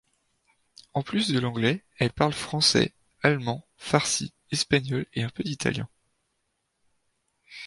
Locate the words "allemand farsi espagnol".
3.21-5.05